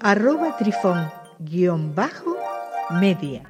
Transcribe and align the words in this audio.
arroba 0.00 0.56
trifón-media. 0.56 3.42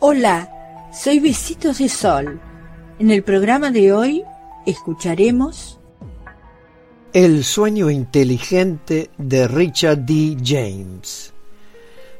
Hola, 0.00 0.88
soy 0.92 1.20
Besitos 1.20 1.78
de 1.78 1.88
Sol. 1.88 2.40
En 2.98 3.10
el 3.10 3.22
programa 3.22 3.70
de 3.70 3.92
hoy 3.92 4.24
escucharemos 4.66 5.78
El 7.12 7.44
sueño 7.44 7.90
inteligente 7.90 9.10
de 9.18 9.46
Richard 9.48 9.98
D. 9.98 10.38
James. 10.44 11.32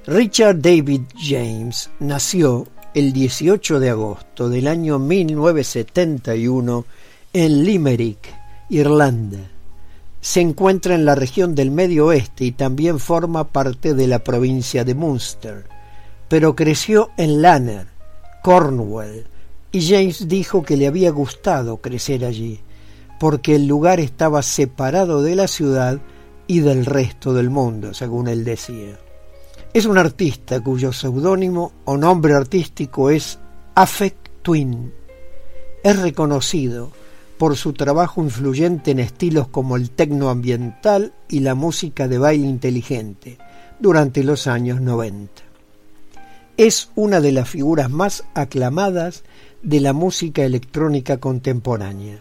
Richard 0.06 0.61
David 0.61 1.03
James 1.17 1.91
nació 2.01 2.67
el 2.95 3.12
18 3.12 3.81
de 3.81 3.91
agosto 3.91 4.48
del 4.48 4.67
año 4.67 4.98
1971 4.98 6.87
en 7.34 7.65
Limerick, 7.65 8.34
Irlanda. 8.70 9.58
Se 10.20 10.40
encuentra 10.40 10.94
en 10.94 11.05
la 11.05 11.14
región 11.14 11.55
del 11.55 11.70
Medio 11.70 12.06
Oeste 12.06 12.44
y 12.44 12.52
también 12.52 12.98
forma 12.98 13.44
parte 13.44 13.94
de 13.94 14.06
la 14.06 14.19
provincia 14.19 14.84
de 14.84 14.94
Munster, 14.94 15.64
pero 16.28 16.56
creció 16.56 17.10
en 17.16 17.41
Lanner, 17.41 17.86
Cornwall, 18.42 19.27
y 19.70 19.86
James 19.86 20.27
dijo 20.28 20.62
que 20.62 20.77
le 20.77 20.86
había 20.86 21.10
gustado 21.10 21.77
crecer 21.77 22.25
allí, 22.25 22.60
porque 23.20 23.55
el 23.55 23.66
lugar 23.66 24.00
estaba 24.00 24.42
separado 24.42 25.22
de 25.22 25.36
la 25.36 25.47
ciudad 25.47 26.00
y 26.47 26.60
del 26.60 26.86
resto 26.86 27.32
del 27.32 27.50
mundo, 27.50 27.94
según 27.94 28.27
él 28.28 28.44
decía. 28.44 28.98
Es 29.75 29.84
un 29.84 29.98
artista 29.98 30.60
cuyo 30.60 30.92
seudónimo 30.92 31.72
o 31.84 31.97
nombre 31.97 32.34
artístico 32.34 33.10
es 33.10 33.38
Affect 33.75 34.42
Twin. 34.42 34.92
Es 35.84 35.98
reconocido 36.00 36.91
por 37.39 37.56
su 37.56 37.72
trabajo 37.72 38.22
influyente 38.22 38.91
en 38.91 38.98
estilos 38.98 39.48
como 39.48 39.77
el 39.77 39.91
tecno 39.91 40.28
ambiental 40.28 41.14
y 41.28 41.41
la 41.41 41.55
música 41.55 42.08
de 42.08 42.19
baile 42.19 42.47
inteligente 42.47 43.39
durante 43.78 44.25
los 44.25 44.47
años 44.47 44.81
90. 44.81 45.42
Es 46.56 46.91
una 46.97 47.20
de 47.20 47.31
las 47.33 47.48
figuras 47.48 47.89
más 47.89 48.25
aclamadas 48.34 49.22
de 49.62 49.81
la 49.81 49.92
música 49.92 50.42
electrónica 50.42 51.19
contemporánea. 51.19 52.20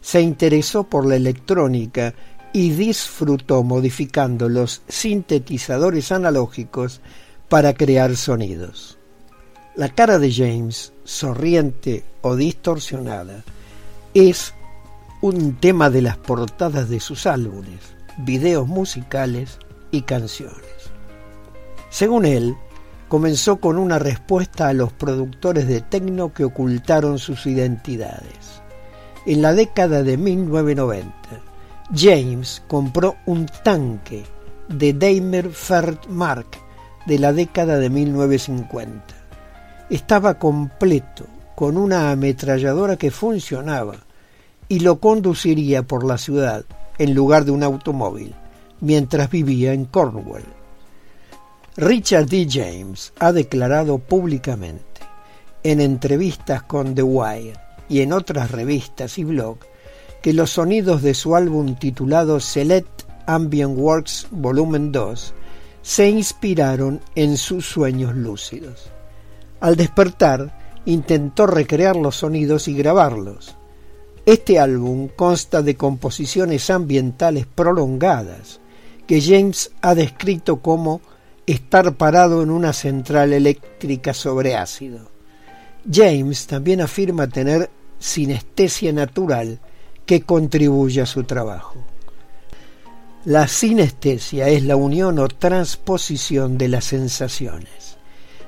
Se 0.00 0.20
interesó 0.20 0.84
por 0.84 1.04
la 1.06 1.16
electrónica 1.16 2.14
y 2.52 2.70
disfrutó 2.70 3.64
modificando 3.64 4.48
los 4.48 4.82
sintetizadores 4.88 6.12
analógicos 6.12 7.00
para 7.48 7.74
crear 7.74 8.16
sonidos. 8.16 8.98
La 9.74 9.88
cara 9.88 10.18
de 10.18 10.32
James, 10.32 10.92
sonriente 11.04 12.04
o 12.22 12.36
distorsionada, 12.36 13.44
es 14.18 14.52
un 15.20 15.54
tema 15.60 15.90
de 15.90 16.02
las 16.02 16.16
portadas 16.16 16.88
de 16.88 16.98
sus 16.98 17.24
álbumes, 17.24 17.94
videos 18.16 18.66
musicales 18.66 19.60
y 19.92 20.02
canciones. 20.02 20.90
Según 21.88 22.24
él, 22.24 22.56
comenzó 23.06 23.58
con 23.58 23.78
una 23.78 24.00
respuesta 24.00 24.66
a 24.66 24.72
los 24.72 24.92
productores 24.92 25.68
de 25.68 25.82
techno 25.82 26.32
que 26.32 26.44
ocultaron 26.44 27.20
sus 27.20 27.46
identidades. 27.46 28.60
En 29.24 29.40
la 29.40 29.52
década 29.52 30.02
de 30.02 30.16
1990, 30.16 31.12
James 31.94 32.62
compró 32.66 33.14
un 33.24 33.46
tanque 33.62 34.24
de 34.68 34.94
Daimler 34.94 35.48
Mark 36.08 36.58
de 37.06 37.20
la 37.20 37.32
década 37.32 37.78
de 37.78 37.88
1950. 37.88 39.14
Estaba 39.90 40.40
completo, 40.40 41.24
con 41.54 41.76
una 41.76 42.10
ametralladora 42.10 42.96
que 42.96 43.12
funcionaba 43.12 44.07
y 44.68 44.80
lo 44.80 45.00
conduciría 45.00 45.82
por 45.82 46.04
la 46.04 46.18
ciudad 46.18 46.64
en 46.98 47.14
lugar 47.14 47.44
de 47.44 47.50
un 47.52 47.62
automóvil 47.62 48.34
mientras 48.80 49.30
vivía 49.30 49.72
en 49.72 49.86
Cornwall. 49.86 50.44
Richard 51.76 52.26
D. 52.26 52.46
James 52.50 53.12
ha 53.18 53.32
declarado 53.32 53.98
públicamente 53.98 54.84
en 55.62 55.80
entrevistas 55.80 56.62
con 56.62 56.94
The 56.94 57.02
Wire 57.02 57.58
y 57.88 58.00
en 58.00 58.12
otras 58.12 58.50
revistas 58.50 59.18
y 59.18 59.24
blogs 59.24 59.66
que 60.22 60.32
los 60.32 60.50
sonidos 60.50 61.02
de 61.02 61.14
su 61.14 61.36
álbum 61.36 61.76
titulado 61.76 62.40
Select 62.40 63.02
Ambient 63.26 63.78
Works 63.78 64.26
Volumen 64.30 64.90
2 64.90 65.34
se 65.82 66.08
inspiraron 66.08 67.00
en 67.14 67.36
sus 67.36 67.66
sueños 67.66 68.14
lúcidos. 68.14 68.90
Al 69.60 69.76
despertar, 69.76 70.82
intentó 70.84 71.46
recrear 71.46 71.96
los 71.96 72.16
sonidos 72.16 72.68
y 72.68 72.74
grabarlos. 72.74 73.57
Este 74.28 74.58
álbum 74.58 75.08
consta 75.08 75.62
de 75.62 75.74
composiciones 75.74 76.68
ambientales 76.68 77.46
prolongadas, 77.46 78.60
que 79.06 79.22
James 79.22 79.70
ha 79.80 79.94
descrito 79.94 80.60
como 80.60 81.00
estar 81.46 81.94
parado 81.94 82.42
en 82.42 82.50
una 82.50 82.74
central 82.74 83.32
eléctrica 83.32 84.12
sobre 84.12 84.54
ácido. 84.54 85.08
James 85.90 86.46
también 86.46 86.82
afirma 86.82 87.28
tener 87.28 87.70
sinestesia 87.98 88.92
natural 88.92 89.60
que 90.04 90.20
contribuye 90.20 91.00
a 91.00 91.06
su 91.06 91.24
trabajo. 91.24 91.76
La 93.24 93.48
sinestesia 93.48 94.50
es 94.50 94.62
la 94.62 94.76
unión 94.76 95.18
o 95.20 95.28
transposición 95.28 96.58
de 96.58 96.68
las 96.68 96.84
sensaciones. 96.84 97.96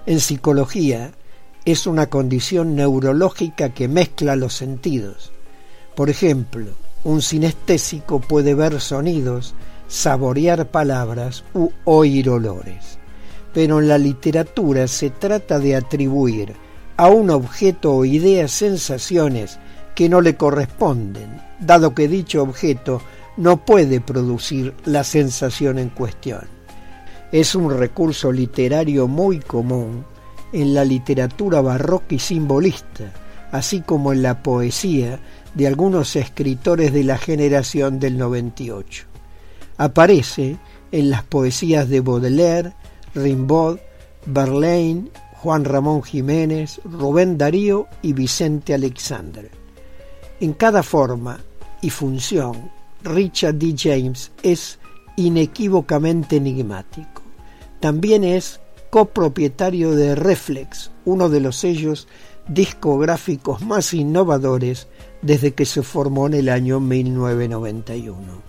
En 0.04 0.20
psicología 0.20 1.12
es 1.64 1.86
una 1.86 2.08
condición 2.08 2.76
neurológica 2.76 3.72
que 3.72 3.88
mezcla 3.88 4.36
los 4.36 4.52
sentidos. 4.52 5.32
Por 6.00 6.08
ejemplo, 6.08 6.70
un 7.04 7.20
sinestésico 7.20 8.20
puede 8.20 8.54
ver 8.54 8.80
sonidos, 8.80 9.54
saborear 9.86 10.70
palabras 10.70 11.44
u 11.52 11.72
oír 11.84 12.30
olores. 12.30 12.98
Pero 13.52 13.80
en 13.80 13.88
la 13.88 13.98
literatura 13.98 14.88
se 14.88 15.10
trata 15.10 15.58
de 15.58 15.76
atribuir 15.76 16.54
a 16.96 17.08
un 17.08 17.28
objeto 17.28 17.94
o 17.94 18.06
idea 18.06 18.48
sensaciones 18.48 19.58
que 19.94 20.08
no 20.08 20.22
le 20.22 20.36
corresponden, 20.36 21.38
dado 21.60 21.94
que 21.94 22.08
dicho 22.08 22.42
objeto 22.42 23.02
no 23.36 23.62
puede 23.62 24.00
producir 24.00 24.72
la 24.86 25.04
sensación 25.04 25.78
en 25.78 25.90
cuestión. 25.90 26.48
Es 27.30 27.54
un 27.54 27.78
recurso 27.78 28.32
literario 28.32 29.06
muy 29.06 29.40
común 29.40 30.06
en 30.54 30.72
la 30.72 30.82
literatura 30.82 31.60
barroca 31.60 32.14
y 32.14 32.18
simbolista, 32.18 33.12
así 33.52 33.82
como 33.82 34.14
en 34.14 34.22
la 34.22 34.42
poesía 34.42 35.20
de 35.54 35.66
algunos 35.66 36.16
escritores 36.16 36.92
de 36.92 37.04
la 37.04 37.18
generación 37.18 37.98
del 37.98 38.16
98. 38.18 39.04
Aparece 39.76 40.58
en 40.92 41.10
las 41.10 41.22
poesías 41.22 41.88
de 41.88 42.00
Baudelaire, 42.00 42.72
Rimbaud, 43.14 43.78
Verlaine, 44.26 45.10
Juan 45.34 45.64
Ramón 45.64 46.02
Jiménez, 46.02 46.80
Rubén 46.84 47.38
Darío 47.38 47.86
y 48.02 48.12
Vicente 48.12 48.74
Alexandre. 48.74 49.50
En 50.40 50.52
cada 50.52 50.82
forma 50.82 51.40
y 51.80 51.90
función, 51.90 52.70
Richard 53.02 53.54
D. 53.54 53.74
James 53.76 54.32
es 54.42 54.78
inequívocamente 55.16 56.36
enigmático. 56.36 57.22
También 57.80 58.24
es 58.24 58.60
copropietario 58.90 59.92
de 59.92 60.14
Reflex, 60.14 60.90
uno 61.04 61.28
de 61.28 61.40
los 61.40 61.56
sellos 61.56 62.08
discográficos 62.48 63.62
más 63.62 63.94
innovadores 63.94 64.88
desde 65.22 65.52
que 65.52 65.64
se 65.64 65.82
formó 65.82 66.26
en 66.26 66.34
el 66.34 66.48
año 66.48 66.80
1991. 66.80 68.42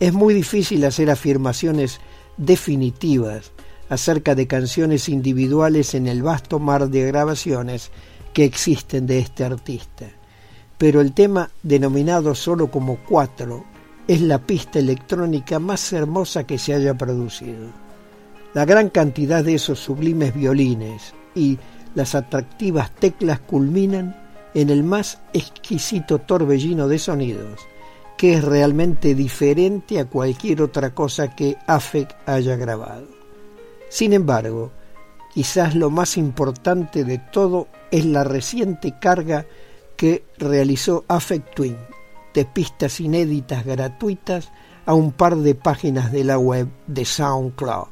Es 0.00 0.12
muy 0.12 0.34
difícil 0.34 0.84
hacer 0.84 1.10
afirmaciones 1.10 2.00
definitivas 2.36 3.52
acerca 3.88 4.34
de 4.34 4.46
canciones 4.46 5.08
individuales 5.08 5.94
en 5.94 6.06
el 6.06 6.22
vasto 6.22 6.58
mar 6.58 6.88
de 6.88 7.06
grabaciones 7.06 7.90
que 8.32 8.44
existen 8.44 9.06
de 9.06 9.18
este 9.18 9.44
artista 9.44 10.06
pero 10.78 11.00
el 11.00 11.12
tema 11.12 11.50
denominado 11.62 12.34
solo 12.34 12.70
como 12.70 12.98
cuatro 13.08 13.64
es 14.06 14.20
la 14.20 14.38
pista 14.38 14.78
electrónica 14.78 15.58
más 15.58 15.92
hermosa 15.92 16.44
que 16.44 16.58
se 16.58 16.74
haya 16.74 16.94
producido. 16.94 17.68
La 18.52 18.64
gran 18.64 18.90
cantidad 18.90 19.42
de 19.42 19.54
esos 19.54 19.78
sublimes 19.78 20.34
violines 20.34 21.14
y 21.34 21.58
las 21.94 22.14
atractivas 22.14 22.90
teclas 22.92 23.40
culminan 23.40 24.16
en 24.54 24.70
el 24.70 24.84
más 24.84 25.20
exquisito 25.32 26.18
torbellino 26.18 26.88
de 26.88 26.98
sonidos 26.98 27.60
que 28.16 28.34
es 28.34 28.44
realmente 28.44 29.14
diferente 29.14 29.98
a 29.98 30.06
cualquier 30.06 30.62
otra 30.62 30.94
cosa 30.94 31.34
que 31.34 31.56
Afek 31.66 32.14
haya 32.26 32.56
grabado. 32.56 33.08
Sin 33.88 34.12
embargo, 34.12 34.72
quizás 35.32 35.74
lo 35.74 35.90
más 35.90 36.16
importante 36.16 37.04
de 37.04 37.18
todo 37.18 37.68
es 37.90 38.04
la 38.04 38.24
reciente 38.24 38.94
carga 39.00 39.46
que 39.96 40.24
realizó 40.38 41.04
Afek 41.08 41.54
Twin 41.54 41.76
de 42.32 42.44
pistas 42.44 43.00
inéditas 43.00 43.64
gratuitas 43.64 44.50
a 44.86 44.94
un 44.94 45.12
par 45.12 45.36
de 45.36 45.54
páginas 45.54 46.12
de 46.12 46.24
la 46.24 46.38
web 46.38 46.68
de 46.86 47.04
SoundCloud. 47.04 47.88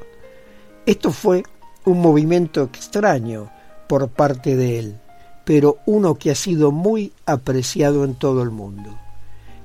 Esto 0.84 1.12
fue 1.12 1.44
un 1.84 2.00
movimiento 2.00 2.62
extraño 2.62 3.50
por 3.92 4.08
parte 4.08 4.56
de 4.56 4.78
él, 4.78 4.96
pero 5.44 5.76
uno 5.84 6.14
que 6.14 6.30
ha 6.30 6.34
sido 6.34 6.72
muy 6.72 7.12
apreciado 7.26 8.04
en 8.04 8.14
todo 8.14 8.42
el 8.42 8.48
mundo. 8.48 8.98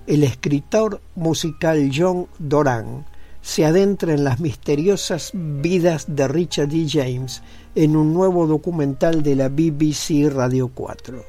El 0.05 0.21
escritor 0.25 0.99
musical 1.15 1.89
John 1.95 2.27
Doran 2.37 3.05
se 3.41 3.63
adentra 3.63 4.13
en 4.13 4.25
las 4.25 4.41
misteriosas 4.41 5.31
vidas 5.33 6.07
de 6.09 6.27
Richard 6.27 6.67
D. 6.67 6.87
James 6.89 7.41
en 7.73 7.95
un 7.95 8.13
nuevo 8.13 8.47
documental 8.47 9.23
de 9.23 9.37
la 9.37 9.47
BBC 9.47 10.29
Radio 10.29 10.71
4. 10.73 11.23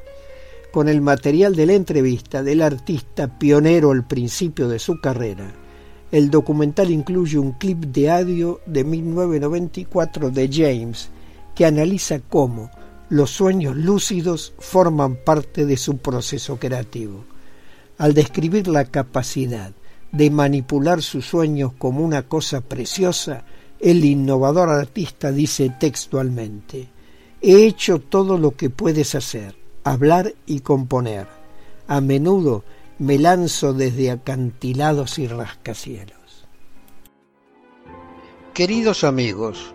Con 0.72 0.88
el 0.88 1.00
material 1.00 1.54
de 1.54 1.66
la 1.66 1.74
entrevista 1.74 2.42
del 2.42 2.62
artista 2.62 3.38
pionero 3.38 3.92
al 3.92 4.08
principio 4.08 4.66
de 4.66 4.80
su 4.80 5.00
carrera, 5.00 5.52
el 6.10 6.30
documental 6.30 6.90
incluye 6.90 7.38
un 7.38 7.52
clip 7.52 7.78
de 7.78 8.10
audio 8.10 8.60
de 8.66 8.82
1994 8.82 10.30
de 10.32 10.48
James 10.52 11.10
que 11.54 11.64
analiza 11.64 12.18
cómo 12.28 12.70
los 13.10 13.31
sueños 13.31 13.76
lúcidos 13.76 14.55
forman 14.58 15.16
parte 15.16 15.64
de 15.64 15.76
su 15.76 15.99
proceso 15.99 16.58
creativo. 16.58 17.25
Al 17.96 18.14
describir 18.14 18.69
la 18.69 18.84
capacidad 18.84 19.72
de 20.12 20.31
manipular 20.31 21.02
sus 21.02 21.26
sueños 21.26 21.72
como 21.78 22.05
una 22.05 22.22
cosa 22.22 22.60
preciosa, 22.60 23.44
el 23.81 24.05
innovador 24.05 24.69
artista 24.69 25.32
dice 25.32 25.75
textualmente, 25.78 26.88
he 27.40 27.66
hecho 27.66 28.00
todo 28.00 28.38
lo 28.38 28.56
que 28.56 28.70
puedes 28.70 29.14
hacer, 29.14 29.56
hablar 29.84 30.34
y 30.46 30.61
componer. 30.61 31.26
A 31.87 32.00
menudo 32.00 32.64
me 32.99 33.19
lanzo 33.19 33.72
desde 33.72 34.11
acantilados 34.11 35.19
y 35.19 35.28
rascacielos. 35.28 36.46
Queridos 38.52 39.04
amigos, 39.04 39.75